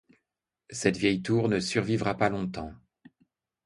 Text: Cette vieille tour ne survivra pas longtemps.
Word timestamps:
Cette 0.71 0.97
vieille 0.97 1.21
tour 1.21 1.47
ne 1.47 1.59
survivra 1.59 2.17
pas 2.17 2.29
longtemps. 2.29 2.73